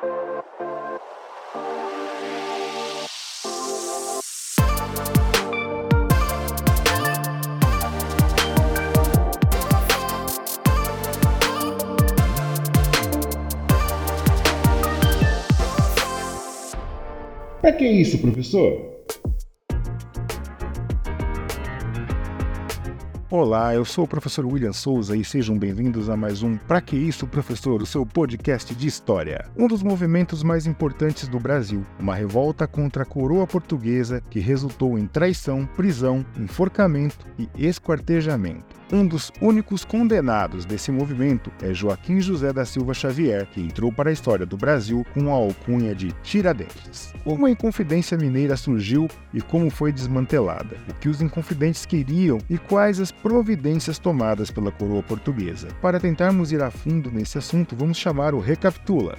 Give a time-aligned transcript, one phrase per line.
[0.00, 0.08] Para
[17.72, 18.99] que isso, professor?
[23.32, 26.96] Olá, eu sou o professor William Souza e sejam bem-vindos a mais um Pra Que
[26.96, 29.48] Isso, Professor, o seu podcast de história.
[29.56, 34.98] Um dos movimentos mais importantes do Brasil, uma revolta contra a coroa portuguesa que resultou
[34.98, 38.80] em traição, prisão, enforcamento e esquartejamento.
[38.92, 44.10] Um dos únicos condenados desse movimento é Joaquim José da Silva Xavier, que entrou para
[44.10, 47.14] a história do Brasil com a alcunha de Tiradentes.
[47.22, 52.58] Como a Inconfidência Mineira surgiu e como foi desmantelada, o que os Inconfidentes queriam e
[52.58, 55.68] quais as providências tomadas pela coroa portuguesa.
[55.80, 59.16] Para tentarmos ir a fundo nesse assunto, vamos chamar o Recapitula.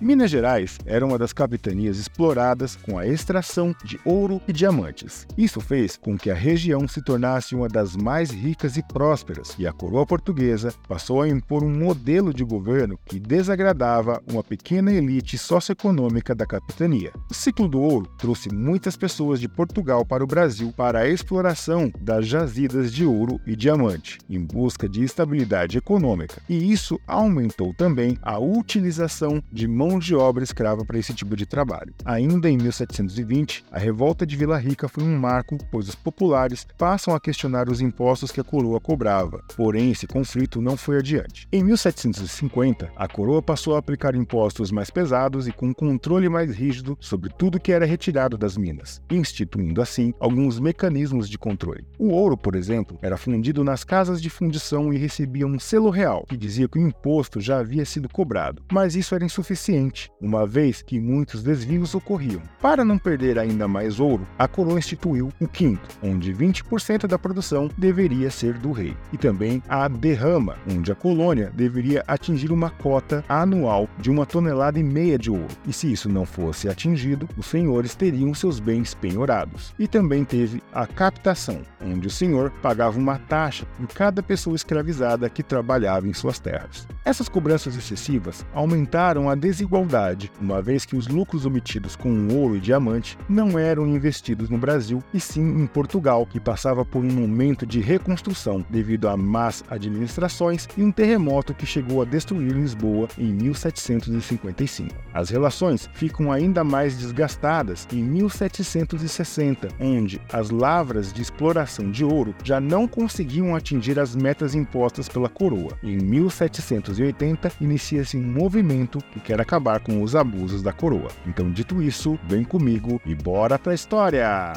[0.00, 5.26] Minas Gerais era uma das capitanias exploradas com a extração de ouro e diamantes.
[5.36, 9.66] Isso fez com que a região se tornasse uma das mais ricas e prósperas, e
[9.66, 15.36] a coroa portuguesa passou a impor um modelo de governo que desagradava uma pequena elite
[15.36, 17.12] socioeconômica da capitania.
[17.30, 21.92] O ciclo do ouro trouxe muitas pessoas de Portugal para o Brasil para a exploração
[22.00, 28.16] das jazidas de ouro e diamante, em busca de estabilidade econômica, e isso aumentou também
[28.22, 31.92] a utilização de mão mão de obra escrava para esse tipo de trabalho.
[32.04, 37.12] Ainda em 1720, a revolta de Vila Rica foi um marco, pois os populares passam
[37.12, 39.42] a questionar os impostos que a coroa cobrava.
[39.56, 41.48] Porém, esse conflito não foi adiante.
[41.50, 46.54] Em 1750, a coroa passou a aplicar impostos mais pesados e com um controle mais
[46.54, 51.84] rígido sobre tudo que era retirado das minas, instituindo assim alguns mecanismos de controle.
[51.98, 56.24] O ouro, por exemplo, era fundido nas casas de fundição e recebia um selo real
[56.28, 59.79] que dizia que o imposto já havia sido cobrado, mas isso era insuficiente
[60.20, 62.42] uma vez que muitos desvios ocorriam.
[62.60, 67.70] Para não perder ainda mais ouro, a coroa instituiu o quinto, onde 20% da produção
[67.78, 73.24] deveria ser do rei, e também a derrama, onde a colônia deveria atingir uma cota
[73.28, 75.48] anual de uma tonelada e meia de ouro.
[75.66, 79.74] E se isso não fosse atingido, os senhores teriam seus bens penhorados.
[79.78, 85.28] E também teve a captação, onde o senhor pagava uma taxa por cada pessoa escravizada
[85.30, 86.86] que trabalhava em suas terras.
[87.04, 92.56] Essas cobranças excessivas aumentaram a desigualdade desigualdade, uma vez que os lucros obtidos com ouro
[92.56, 97.12] e diamante não eram investidos no Brasil, e sim em Portugal, que passava por um
[97.12, 103.08] momento de reconstrução devido a más administrações e um terremoto que chegou a destruir Lisboa
[103.16, 104.92] em 1755.
[105.14, 112.34] As relações ficam ainda mais desgastadas em 1760, onde as lavras de exploração de ouro
[112.42, 115.78] já não conseguiam atingir as metas impostas pela coroa.
[115.82, 121.08] Em 1780, inicia-se um movimento que quer acabar acabar com os abusos da coroa.
[121.26, 124.54] Então, dito isso, vem comigo e bora pra história!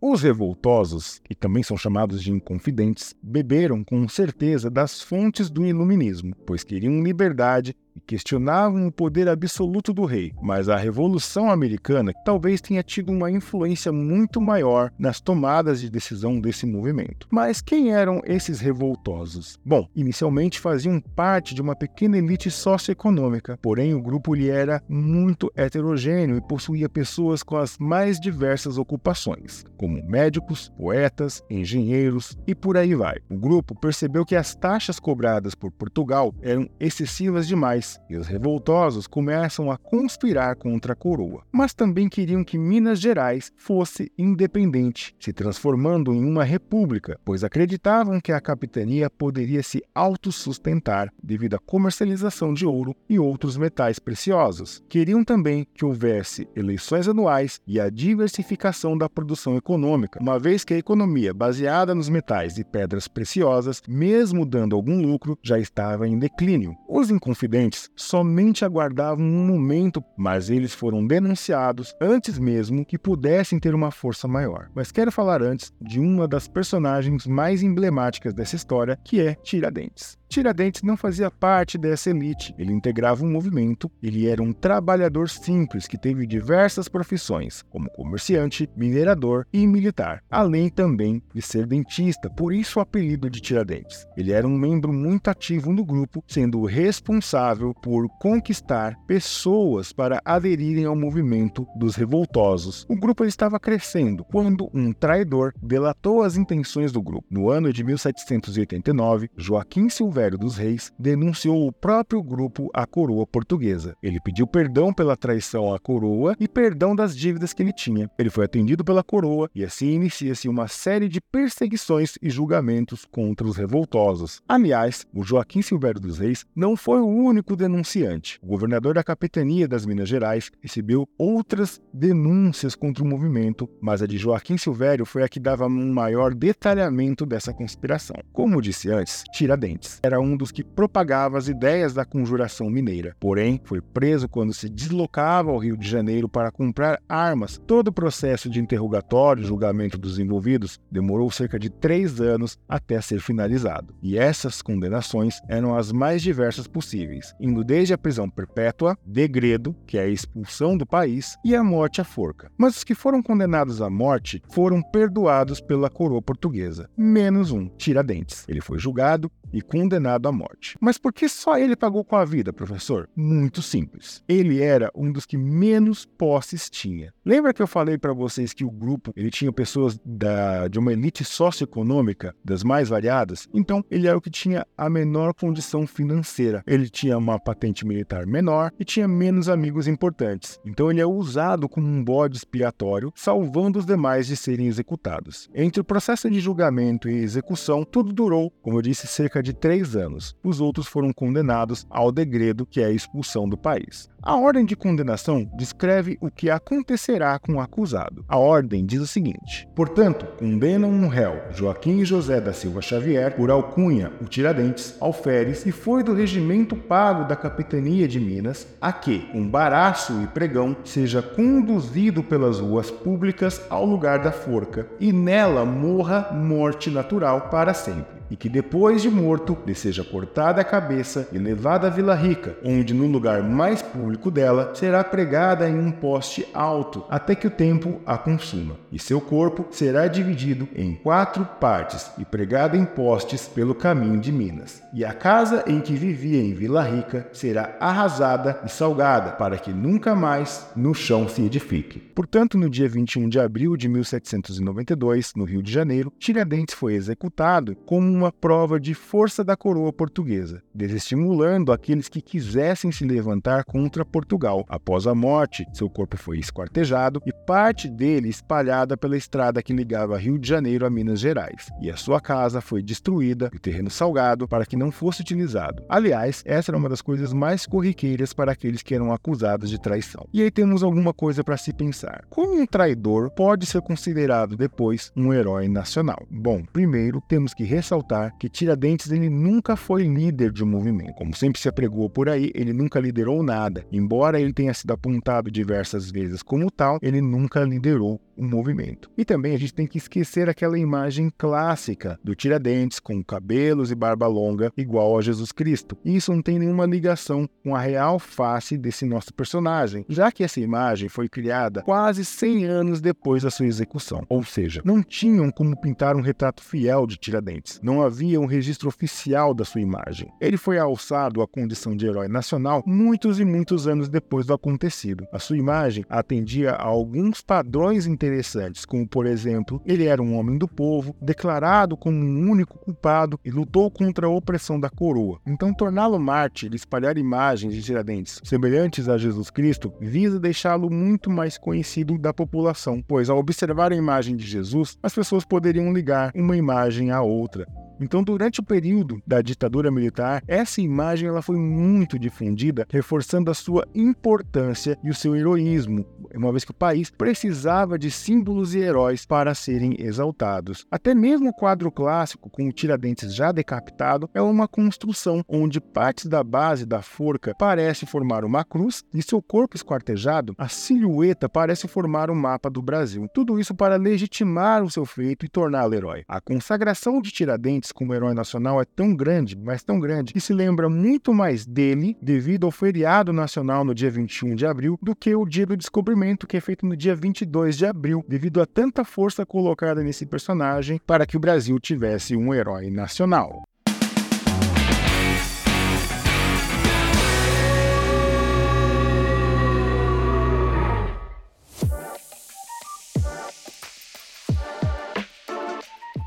[0.00, 6.34] Os revoltosos, que também são chamados de inconfidentes, beberam com certeza das fontes do iluminismo,
[6.46, 12.60] pois queriam liberdade e questionavam o poder absoluto do rei, mas a Revolução Americana talvez
[12.60, 17.26] tenha tido uma influência muito maior nas tomadas de decisão desse movimento.
[17.30, 19.58] Mas quem eram esses revoltosos?
[19.64, 25.50] Bom, inicialmente faziam parte de uma pequena elite socioeconômica, porém o grupo lhe era muito
[25.56, 32.76] heterogêneo e possuía pessoas com as mais diversas ocupações, como médicos, poetas, engenheiros e por
[32.76, 33.16] aí vai.
[33.30, 39.06] O grupo percebeu que as taxas cobradas por Portugal eram excessivas demais e os revoltosos
[39.06, 41.44] começam a conspirar contra a coroa.
[41.52, 48.20] Mas também queriam que Minas Gerais fosse independente, se transformando em uma república, pois acreditavam
[48.20, 54.82] que a capitania poderia se autossustentar devido à comercialização de ouro e outros metais preciosos.
[54.88, 60.74] Queriam também que houvesse eleições anuais e a diversificação da produção econômica, uma vez que
[60.74, 66.18] a economia baseada nos metais e pedras preciosas, mesmo dando algum lucro, já estava em
[66.18, 66.76] declínio.
[66.88, 73.74] Os inconfidentes somente aguardavam um momento, mas eles foram denunciados antes mesmo que pudessem ter
[73.74, 74.68] uma força maior.
[74.74, 80.18] Mas quero falar antes de uma das personagens mais emblemáticas dessa história, que é Tiradentes.
[80.28, 85.86] Tiradentes não fazia parte dessa elite, ele integrava um movimento, ele era um trabalhador simples
[85.86, 92.52] que teve diversas profissões, como comerciante, minerador e militar, além também de ser dentista, por
[92.52, 94.06] isso o apelido de Tiradentes.
[94.16, 100.84] Ele era um membro muito ativo no grupo, sendo responsável por conquistar pessoas para aderirem
[100.84, 102.84] ao movimento dos revoltosos.
[102.88, 107.26] O grupo estava crescendo quando um traidor delatou as intenções do grupo.
[107.30, 113.94] No ano de 1789, Joaquim Silvério dos Reis denunciou o próprio grupo à coroa portuguesa.
[114.02, 118.10] Ele pediu perdão pela traição à coroa e perdão das dívidas que ele tinha.
[118.18, 123.46] Ele foi atendido pela coroa e assim inicia-se uma série de perseguições e julgamentos contra
[123.46, 124.40] os revoltosos.
[124.48, 128.38] Aliás, o Joaquim Silvério dos Reis não foi o único denunciante.
[128.42, 134.06] O governador da capitania das Minas Gerais recebeu outras denúncias contra o movimento, mas a
[134.06, 138.16] de Joaquim Silvério foi a que dava um maior detalhamento dessa conspiração.
[138.32, 143.16] Como disse antes, Tiradentes era um dos que propagava as ideias da conjuração mineira.
[143.18, 147.60] Porém, foi preso quando se deslocava ao Rio de Janeiro para comprar armas.
[147.66, 153.00] Todo o processo de interrogatório e julgamento dos envolvidos demorou cerca de três anos até
[153.00, 153.94] ser finalizado.
[154.00, 159.98] E essas condenações eram as mais diversas possíveis, indo desde a prisão perpétua, degredo, que
[159.98, 162.50] é a expulsão do país, e a morte à forca.
[162.56, 168.44] Mas os que foram condenados à morte foram perdoados pela coroa portuguesa, menos um, Tiradentes.
[168.48, 169.95] Ele foi julgado e condenado
[170.28, 170.76] à morte.
[170.80, 173.08] Mas por que só ele pagou com a vida, professor?
[173.14, 174.22] Muito simples.
[174.28, 177.12] Ele era um dos que menos posses tinha.
[177.24, 180.92] Lembra que eu falei para vocês que o grupo ele tinha pessoas da, de uma
[180.92, 183.48] elite socioeconômica das mais variadas?
[183.52, 186.62] Então, ele era o que tinha a menor condição financeira.
[186.66, 190.60] Ele tinha uma patente militar menor e tinha menos amigos importantes.
[190.64, 195.48] Então, ele é usado como um bode expiatório, salvando os demais de serem executados.
[195.54, 199.85] Entre o processo de julgamento e execução, tudo durou, como eu disse, cerca de três
[199.94, 200.34] anos.
[200.42, 204.08] Os outros foram condenados ao degredo, que é a expulsão do país.
[204.26, 208.24] A ordem de condenação descreve o que acontecerá com o acusado.
[208.26, 213.52] A ordem diz o seguinte: portanto, condenam um réu, Joaquim José da Silva Xavier, por
[213.52, 219.20] alcunha, o Tiradentes, alferes, e foi do regimento pago da capitania de Minas, a que,
[219.30, 225.64] com baraço e pregão, seja conduzido pelas ruas públicas ao lugar da forca, e nela
[225.64, 231.28] morra morte natural para sempre e que depois de morto lhe seja cortada a cabeça
[231.32, 235.90] e levada à Vila Rica, onde no lugar mais público dela será pregada em um
[235.90, 241.44] poste alto até que o tempo a consuma, e seu corpo será dividido em quatro
[241.60, 244.82] partes e pregado em postes pelo caminho de Minas.
[244.92, 249.70] E a casa em que vivia em Vila Rica será arrasada e salgada, para que
[249.70, 251.98] nunca mais no chão se edifique.
[251.98, 257.76] Portanto, no dia 21 de abril de 1792, no Rio de Janeiro, Tiradentes foi executado
[257.84, 264.04] como uma prova de força da coroa portuguesa, desestimulando aqueles que quisessem se levantar contra
[264.04, 264.64] Portugal.
[264.68, 270.18] Após a morte, seu corpo foi esquartejado e parte dele espalhada pela estrada que ligava
[270.18, 273.90] Rio de Janeiro a Minas Gerais, e a sua casa foi destruída e o terreno
[273.90, 275.84] salgado para que não fosse utilizado.
[275.88, 280.26] Aliás, essa era uma das coisas mais corriqueiras para aqueles que eram acusados de traição.
[280.32, 282.24] E aí temos alguma coisa para se pensar.
[282.30, 286.26] Como um traidor pode ser considerado depois um herói nacional?
[286.30, 291.14] Bom, primeiro temos que ressaltar ressaltar que Tiradentes ele nunca foi líder de um movimento.
[291.14, 293.84] Como sempre se apregou por aí, ele nunca liderou nada.
[293.90, 299.10] Embora ele tenha sido apontado diversas vezes como tal, ele nunca liderou um movimento.
[299.16, 303.94] E também a gente tem que esquecer aquela imagem clássica do Tiradentes com cabelos e
[303.94, 305.96] barba longa igual a Jesus Cristo.
[306.04, 310.60] Isso não tem nenhuma ligação com a real face desse nosso personagem, já que essa
[310.60, 314.24] imagem foi criada quase 100 anos depois da sua execução.
[314.28, 317.80] Ou seja, não tinham como pintar um retrato fiel de Tiradentes.
[317.82, 320.32] Não havia um registro oficial da sua imagem.
[320.40, 325.26] Ele foi alçado à condição de herói nacional muitos e muitos anos depois do acontecido.
[325.32, 330.36] A sua imagem atendia a alguns padrões interessantes interessantes, como por exemplo, ele era um
[330.36, 335.40] homem do povo, declarado como um único culpado e lutou contra a opressão da coroa.
[335.46, 341.30] Então, torná-lo mártir e espalhar imagens de Tiradentes semelhantes a Jesus Cristo visa deixá-lo muito
[341.30, 346.32] mais conhecido da população, pois ao observar a imagem de Jesus, as pessoas poderiam ligar
[346.34, 347.66] uma imagem à outra.
[348.00, 353.54] Então, durante o período da ditadura militar, essa imagem ela foi muito difundida, reforçando a
[353.54, 358.78] sua importância e o seu heroísmo, uma vez que o país precisava de símbolos e
[358.78, 360.86] heróis para serem exaltados.
[360.90, 366.26] Até mesmo o quadro clássico, com o Tiradentes já decapitado, é uma construção onde partes
[366.26, 371.88] da base da forca parece formar uma cruz e seu corpo esquartejado, a silhueta parece
[371.88, 373.26] formar um mapa do Brasil.
[373.32, 376.24] Tudo isso para legitimar o seu feito e torná-lo herói.
[376.28, 380.40] A consagração de Tiradentes Tiradentes como herói nacional é tão grande, mas tão grande, que
[380.40, 385.14] se lembra muito mais dele devido ao feriado nacional no dia 21 de abril do
[385.14, 388.66] que o dia do descobrimento, que é feito no dia 22 de abril, devido a
[388.66, 393.65] tanta força colocada nesse personagem para que o Brasil tivesse um herói nacional.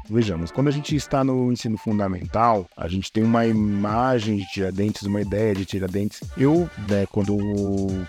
[0.09, 5.03] Vejamos, quando a gente está no ensino fundamental, a gente tem uma imagem de Tiradentes,
[5.03, 6.21] uma ideia de Tiradentes.
[6.35, 7.37] Eu, né, quando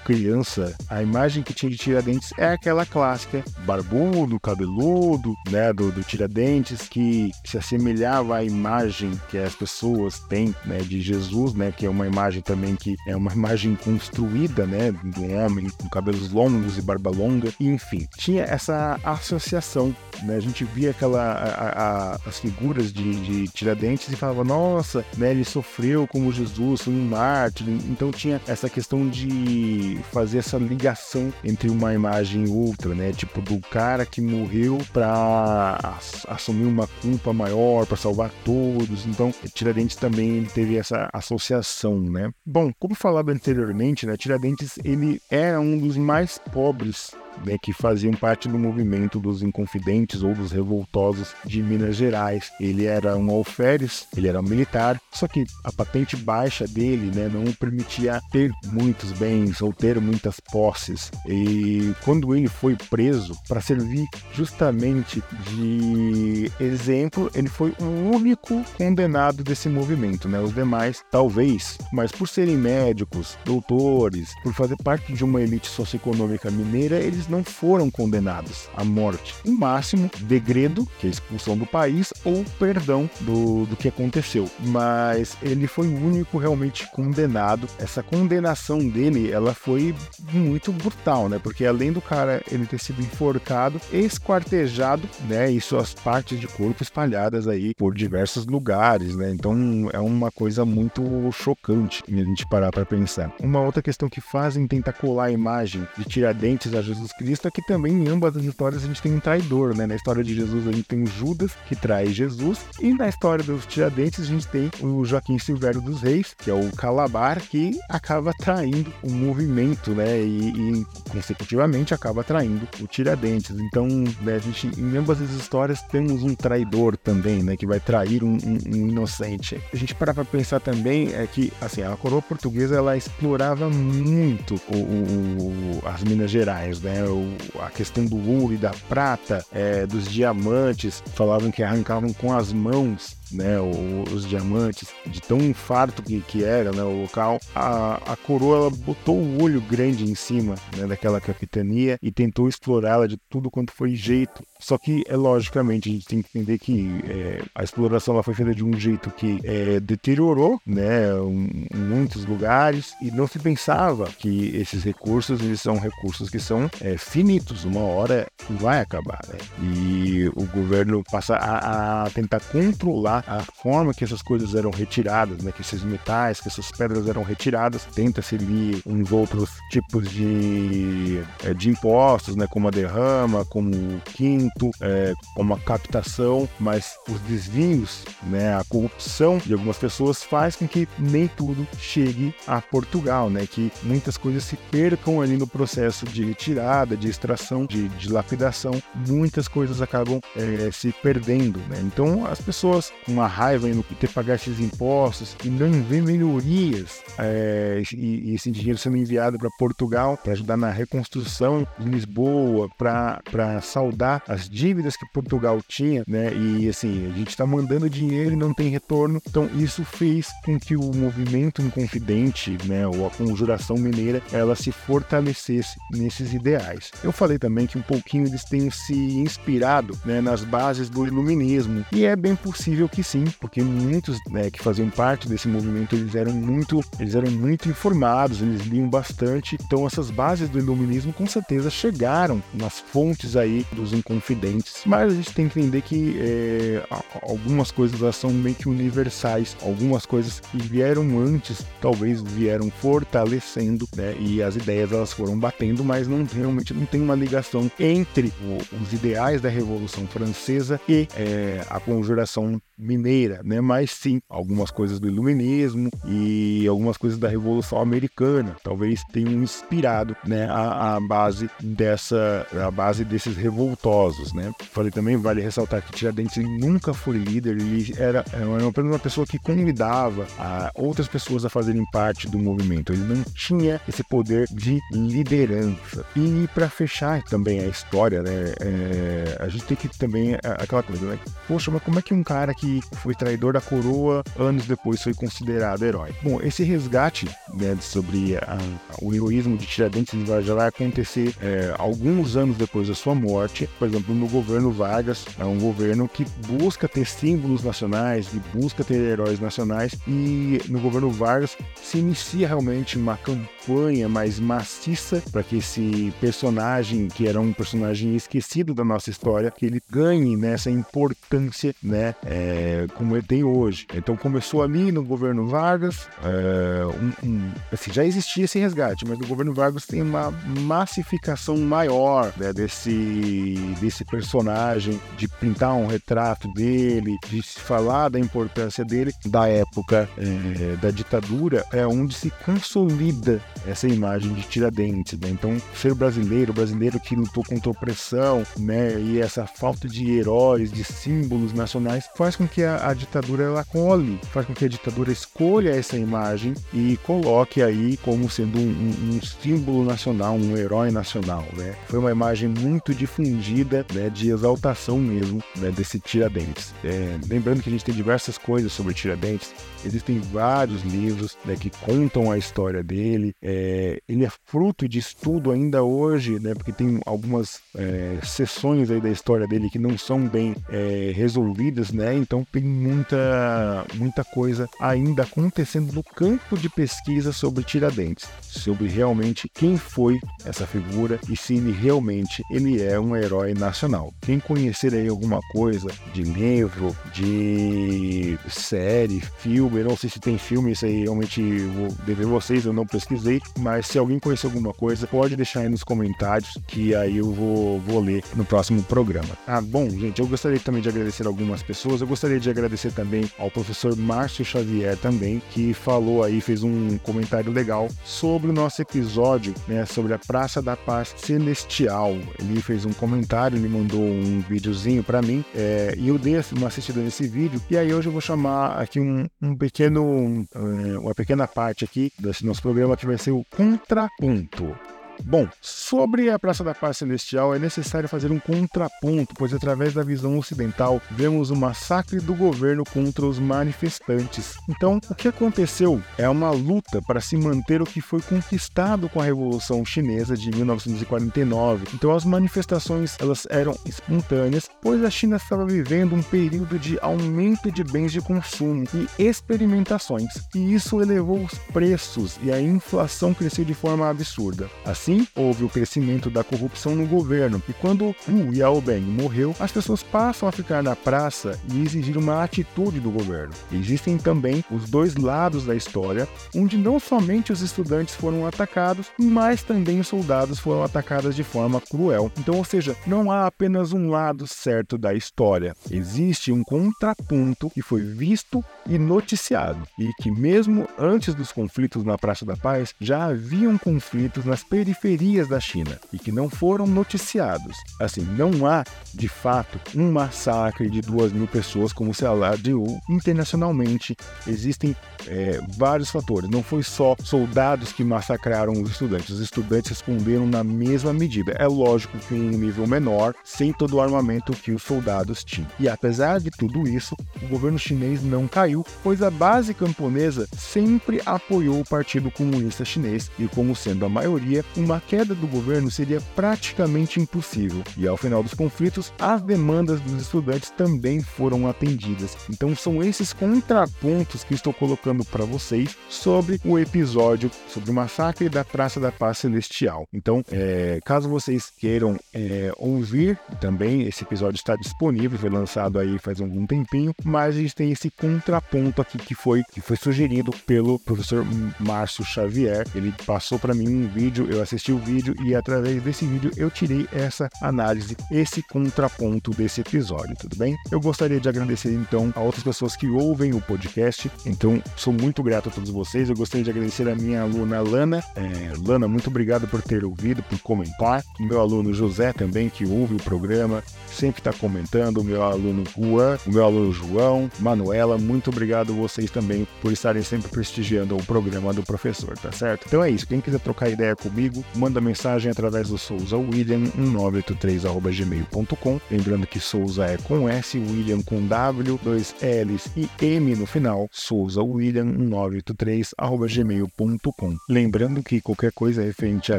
[0.02, 6.02] criança, a imagem que tinha de Tiradentes é aquela clássica, barbudo, cabeludo, né, do, do
[6.02, 11.84] Tiradentes, que se assemelhava à imagem que as pessoas têm, né, de Jesus, né, que
[11.84, 16.78] é uma imagem também que é uma imagem construída, né, um homem com cabelos longos
[16.78, 21.89] e barba longa, enfim, tinha essa associação, né, a gente via aquela a, a,
[22.26, 27.68] as figuras de, de, Tiradentes e falava, nossa, né, ele sofreu como Jesus, um mártir.
[27.68, 33.12] Então tinha essa questão de fazer essa ligação entre uma imagem e outra, né?
[33.12, 39.06] Tipo, do cara que morreu para assumir uma culpa maior, para salvar todos.
[39.06, 42.30] Então, Tiradentes também teve essa associação, né?
[42.44, 47.12] Bom, como falado anteriormente, né, Tiradentes ele era um dos mais pobres
[47.44, 52.50] né, que faziam parte do movimento dos Inconfidentes ou dos Revoltosos de Minas Gerais.
[52.60, 57.28] Ele era um alferes, ele era um militar, só que a patente baixa dele né,
[57.32, 61.10] não permitia ter muitos bens ou ter muitas posses.
[61.26, 69.42] E quando ele foi preso, para servir justamente de exemplo, ele foi o único condenado
[69.42, 70.28] desse movimento.
[70.28, 70.38] Né?
[70.40, 76.50] Os demais, talvez, mas por serem médicos, doutores, por fazer parte de uma elite socioeconômica
[76.50, 79.34] mineira, eles não foram condenados à morte.
[79.44, 84.48] O máximo, degredo, que é expulsão do país, ou perdão do, do que aconteceu.
[84.60, 84.99] Mas
[85.42, 87.68] ele foi o único realmente condenado.
[87.78, 89.94] Essa condenação dele, ela foi
[90.32, 91.38] muito brutal, né?
[91.42, 95.50] Porque além do cara ele ter sido enforcado, esquartejado, né?
[95.50, 99.30] E suas partes de corpo espalhadas aí por diversos lugares, né?
[99.30, 101.02] Então é uma coisa muito
[101.32, 103.32] chocante a gente parar para pensar.
[103.40, 107.50] Uma outra questão que fazem tentar colar a imagem de Tiradentes a Jesus Cristo é
[107.50, 109.86] que também em ambas as histórias a gente tem um traidor, né?
[109.86, 113.44] Na história de Jesus a gente tem o Judas, que trai Jesus, e na história
[113.44, 117.78] dos Tiradentes a gente tem o Joaquim Silvério dos Reis, que é o Calabar, que
[117.88, 120.20] acaba traindo o movimento, né?
[120.20, 123.56] E, e consecutivamente acaba traindo o Tiradentes.
[123.58, 123.86] Então,
[124.22, 127.56] né, a gente, em ambas as histórias temos um traidor também, né?
[127.56, 129.60] Que vai trair um, um, um inocente.
[129.72, 134.54] A gente para pra pensar também é que, assim, a coroa portuguesa ela explorava muito
[134.68, 137.04] o, o, as Minas Gerais, né?
[137.04, 142.32] o, a questão do ouro e da prata, é, dos diamantes, falavam que arrancavam com
[142.32, 148.12] as mãos né, os diamantes, de tão infarto que, que era né, o local, a,
[148.12, 153.16] a coroa botou o olho grande em cima né, daquela capitania e tentou explorá-la de
[153.28, 154.42] tudo quanto foi jeito.
[154.58, 158.34] Só que, é logicamente, a gente tem que entender que é, a exploração ela foi
[158.34, 164.06] feita de um jeito que é, deteriorou né, um, muitos lugares e não se pensava
[164.06, 169.20] que esses recursos eles são recursos que são é, finitos, uma hora vai acabar.
[169.28, 169.38] Né?
[169.62, 175.42] E o governo passa a, a tentar controlar a forma que essas coisas eram retiradas,
[175.42, 181.22] né, que esses metais, que essas pedras eram retiradas, tenta-se ali uns outros tipos de,
[181.44, 186.96] é, de impostos, né, como a derrama, como o quinto, é, como a captação, mas
[187.08, 192.60] os desvios, né, a corrupção de algumas pessoas faz com que nem tudo chegue a
[192.60, 197.88] Portugal, né, que muitas coisas se percam ali no processo de retirada, de extração, de,
[197.88, 201.80] de lapidação, muitas coisas acabam é, se perdendo, né.
[201.82, 207.00] Então as pessoas uma raiva em ter que pagar esses impostos e não ver melhorias
[207.18, 212.68] é, e, e, esse dinheiro sendo enviado para Portugal para ajudar na reconstrução de Lisboa,
[212.78, 216.32] para saldar as dívidas que Portugal tinha, né?
[216.32, 219.20] E assim, a gente está mandando dinheiro e não tem retorno.
[219.28, 224.72] Então isso fez com que o movimento inconfidente, né, ou a conjuração mineira, ela se
[224.72, 226.90] fortalecesse nesses ideais.
[227.02, 231.84] Eu falei também que um pouquinho eles têm se inspirado né, nas bases do iluminismo
[231.92, 235.96] e é bem possível que que sim, porque muitos né, que faziam parte desse movimento
[235.96, 239.56] eles eram muito, eles eram muito informados, eles liam bastante.
[239.64, 244.82] Então essas bases do iluminismo com certeza chegaram nas fontes aí dos inconfidentes.
[244.84, 246.82] Mas a gente tem que entender que é,
[247.22, 253.88] algumas coisas elas são meio que universais, algumas coisas que vieram antes talvez vieram fortalecendo,
[253.96, 254.14] né?
[254.18, 258.76] E as ideias elas foram batendo, mas não realmente não tem uma ligação entre o,
[258.82, 263.60] os ideais da Revolução Francesa e é, a conjuração mineira, né?
[263.60, 270.16] Mas sim, algumas coisas do iluminismo e algumas coisas da Revolução Americana, talvez tenham inspirado,
[270.26, 274.52] né, a, a base dessa, a base desses revoltosos, né?
[274.72, 279.26] Falei também vale ressaltar que Tiradentes nunca foi líder, ele era, era apenas uma pessoa
[279.26, 282.92] que convidava a outras pessoas a fazerem parte do movimento.
[282.92, 286.04] Ele não tinha esse poder de liderança.
[286.16, 291.04] E para fechar também a história, né, é, a gente tem que também aquela coisa,
[291.06, 291.18] né?
[291.46, 292.69] Poxa, mas como é que um cara que
[293.02, 296.10] foi traidor da coroa anos depois foi considerado herói?
[296.22, 298.58] Bom, esse resgate né, sobre a,
[299.02, 303.68] o heroísmo de Tiradentes já vai acontecer é, alguns anos depois da sua morte.
[303.78, 308.84] Por exemplo, no governo Vargas, é um governo que busca ter símbolos nacionais, e busca
[308.84, 315.42] ter heróis nacionais, e no governo Vargas se inicia realmente uma campanha mais maciça para
[315.42, 320.70] que esse personagem, que era um personagem esquecido da nossa história, que ele ganhe nessa
[320.70, 322.59] importância, né, é,
[322.94, 323.86] como ele tem hoje.
[323.94, 329.18] Então começou ali no governo Vargas, é, um, um, assim, já existia esse resgate, mas
[329.18, 336.52] no governo Vargas tem uma massificação maior né, desse, desse personagem, de pintar um retrato
[336.52, 342.30] dele, de se falar da importância dele, da época é, da ditadura, é onde se
[342.44, 345.18] consolida essa imagem de Tiradentes.
[345.18, 345.30] Né?
[345.30, 350.72] Então, ser brasileiro, brasileiro que lutou contra a opressão, né, e essa falta de heróis,
[350.72, 354.68] de símbolos nacionais, faz com que a, a ditadura ela cole, faz com que a
[354.68, 360.56] ditadura escolha essa imagem e coloque aí como sendo um, um, um símbolo nacional, um
[360.56, 361.44] herói nacional.
[361.56, 361.74] Né?
[361.86, 366.74] Foi uma imagem muito difundida né, de exaltação mesmo né, desse Tiradentes.
[366.84, 369.52] É, lembrando que a gente tem diversas coisas sobre Tiradentes,
[369.84, 373.34] existem vários livros né, que contam a história dele.
[373.42, 379.00] É, ele é fruto de estudo ainda hoje, né, porque tem algumas é, sessões aí
[379.00, 382.14] da história dele que não são bem é, resolvidas, né?
[382.30, 389.50] Então tem muita, muita coisa ainda acontecendo no campo de pesquisa sobre Tiradentes, sobre realmente
[389.52, 394.14] quem foi essa figura e se ele realmente ele é um herói nacional.
[394.20, 400.70] Quem conhecer aí alguma coisa de livro, de série, filme, não sei se tem filme,
[400.70, 405.04] isso aí realmente vou dever vocês, eu não pesquisei, mas se alguém conhecer alguma coisa,
[405.08, 409.30] pode deixar aí nos comentários que aí eu vou, vou ler no próximo programa.
[409.48, 413.30] Ah, bom, gente, eu gostaria também de agradecer algumas pessoas, eu gostaria de agradecer também
[413.38, 418.82] ao professor Márcio Xavier também, que falou aí, fez um comentário legal sobre o nosso
[418.82, 422.14] episódio, né, sobre a Praça da Paz Celestial.
[422.38, 426.66] Ele fez um comentário, ele mandou um videozinho para mim, é, e eu dei uma
[426.66, 431.14] assistida nesse vídeo, e aí hoje eu vou chamar aqui um, um pequeno, é, uma
[431.14, 434.76] pequena parte aqui desse nosso programa que vai ser o contraponto.
[435.24, 440.02] Bom, sobre a Praça da Paz Celestial é necessário fazer um contraponto, pois através da
[440.02, 444.54] visão ocidental vemos o massacre do governo contra os manifestantes.
[444.68, 449.20] Então, o que aconteceu é uma luta para se manter o que foi conquistado com
[449.20, 451.86] a Revolução Chinesa de 1949.
[451.94, 457.70] Então, as manifestações elas eram espontâneas, pois a China estava vivendo um período de aumento
[457.70, 463.64] de bens de consumo e experimentações, e isso elevou os preços e a inflação cresceu
[463.64, 464.68] de forma absurda.
[464.84, 469.72] Assim, Assim, houve o crescimento da corrupção no governo, e quando Hu Yaobeng morreu, as
[469.72, 473.52] pessoas passam a ficar na praça e exigir uma atitude do governo.
[473.72, 479.64] Existem também os dois lados da história, onde não somente os estudantes foram atacados, mas
[479.64, 482.30] também os soldados foram atacados de forma cruel.
[482.38, 485.74] Então, ou seja, não há apenas um lado certo da história.
[485.90, 492.16] Existe um contraponto que foi visto e noticiado, e que mesmo antes dos conflitos na
[492.16, 496.86] Praça da Paz, já haviam conflitos nas periferias periferias da China e que não foram
[496.86, 497.76] noticiados.
[497.98, 498.84] Assim, não há,
[499.14, 504.16] de fato, um massacre de duas mil pessoas como se alardeou internacionalmente.
[504.46, 504.94] Existem
[505.26, 506.50] é, vários fatores.
[506.50, 509.30] Não foi só soldados que massacraram os estudantes.
[509.30, 511.52] Os estudantes responderam na mesma medida.
[511.52, 515.70] É lógico que em um nível menor, sem todo o armamento que os soldados tinham.
[515.78, 521.20] E apesar de tudo isso, o governo chinês não caiu, pois a base camponesa sempre
[521.24, 526.20] apoiou o Partido Comunista Chinês e, como sendo a maioria, uma queda do governo seria
[526.34, 532.36] praticamente impossível, e ao final dos conflitos, as demandas dos estudantes também foram atendidas.
[532.48, 538.48] Então são esses contrapontos que estou colocando para vocês sobre o episódio sobre o massacre
[538.48, 540.06] da Praça da Paz Celestial.
[540.12, 546.18] Então, é, caso vocês queiram é, ouvir também, esse episódio está disponível, foi lançado aí
[546.18, 550.50] faz algum tempinho, mas a gente tem esse contraponto aqui que foi, que foi sugerido
[550.66, 551.44] pelo professor
[551.78, 552.86] Márcio Xavier.
[552.94, 556.70] Ele passou para mim um vídeo, eu assisti o vídeo e através desse vídeo eu
[556.70, 560.76] tirei essa análise, esse contraponto desse episódio, tudo bem?
[560.90, 565.42] Eu gostaria de agradecer então a outras pessoas que ouvem o podcast, então sou muito
[565.42, 566.28] grato a todos vocês.
[566.28, 568.22] Eu gostaria de agradecer a minha aluna Lana.
[568.36, 571.22] É, Lana, muito obrigado por ter ouvido, por comentar.
[571.38, 575.18] O meu aluno José também, que ouve o programa, sempre está comentando.
[575.18, 580.22] O meu aluno Juan, o meu aluno João, Manuela, muito obrigado vocês também por estarem
[580.22, 582.84] sempre prestigiando o programa do professor, tá certo?
[582.86, 583.26] Então é isso.
[583.26, 589.00] Quem quiser trocar ideia comigo, manda mensagem através do Souza William 1983@gmail.com.
[589.10, 594.08] Lembrando que Souza é com S, William com W, dois L's e M no final.
[594.10, 597.56] Souza William 1983@gmail.com.
[597.68, 599.58] Lembrando que qualquer coisa referente a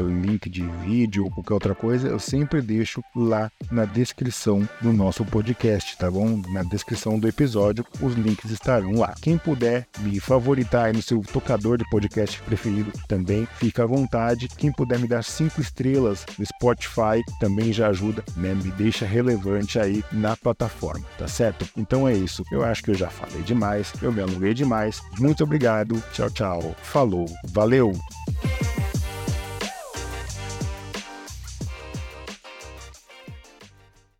[0.00, 5.24] link de vídeo ou qualquer outra coisa, eu sempre deixo lá na descrição do nosso
[5.24, 6.42] podcast, tá bom?
[6.52, 9.14] Na descrição do episódio, os links estarão lá.
[9.20, 14.48] Quem puder me favoritar aí no seu tocador de podcast preferido também, fica à vontade.
[14.48, 18.54] Quem puder me dar cinco estrelas no Spotify também já ajuda, né?
[18.54, 21.66] Me deixa relevante aí na plataforma, tá certo?
[21.76, 22.44] Então é isso.
[22.52, 25.00] Eu acho que eu já falei demais, eu me alonguei demais.
[25.18, 26.02] Muito obrigado.
[26.12, 26.76] Tchau, tchau.
[26.82, 27.26] Falou.
[27.52, 27.92] Valeu.